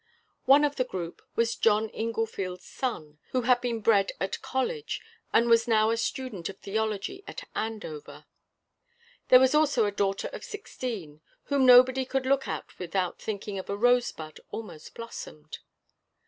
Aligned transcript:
One 0.45 0.63
of 0.63 0.77
the 0.77 0.83
group 0.83 1.21
was 1.35 1.55
John 1.55 1.89
Inglefield's 1.89 2.65
son, 2.65 3.19
who 3.33 3.43
had 3.43 3.61
been 3.61 3.81
bred 3.81 4.13
at 4.19 4.41
college, 4.41 4.99
and 5.31 5.47
was 5.47 5.67
now 5.67 5.91
a 5.91 5.95
student 5.97 6.49
of 6.49 6.57
theology 6.57 7.23
at 7.27 7.47
Andover. 7.53 8.25
There 9.27 9.39
was 9.39 9.53
also 9.53 9.85
a 9.85 9.91
daughter 9.91 10.29
of 10.33 10.43
sixteen, 10.43 11.21
whom 11.49 11.67
nobody 11.67 12.03
could 12.05 12.25
look 12.25 12.47
at 12.47 12.79
without 12.79 13.21
thinking 13.21 13.59
of 13.59 13.69
a 13.69 13.77
rosebud 13.77 14.39
almost 14.49 14.95
blossomed. 14.95 15.59